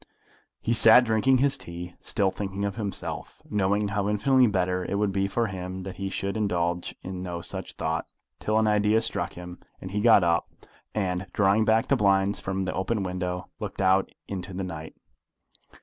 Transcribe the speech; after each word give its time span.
He 0.59 0.73
sat 0.73 1.03
drinking 1.03 1.37
his 1.37 1.59
tea, 1.59 1.93
still 1.99 2.31
thinking 2.31 2.65
of 2.65 2.75
himself, 2.75 3.39
knowing 3.51 3.89
how 3.89 4.09
infinitely 4.09 4.47
better 4.47 4.83
it 4.83 4.95
would 4.95 5.11
be 5.11 5.27
for 5.27 5.45
him 5.45 5.83
that 5.83 5.97
he 5.97 6.09
should 6.09 6.35
indulge 6.35 6.95
in 7.03 7.21
no 7.21 7.39
such 7.41 7.73
thought, 7.73 8.07
till 8.39 8.57
an 8.57 8.65
idea 8.65 8.99
struck 9.03 9.33
him, 9.33 9.59
and 9.79 9.91
he 9.91 10.01
got 10.01 10.23
up, 10.23 10.49
and, 10.95 11.27
drawing 11.33 11.65
back 11.65 11.87
the 11.87 11.95
blinds 11.95 12.39
from 12.39 12.65
the 12.65 12.73
open 12.73 13.03
window, 13.03 13.47
looked 13.59 13.79
out 13.79 14.11
into 14.27 14.53
the 14.55 14.63
night. 14.63 14.95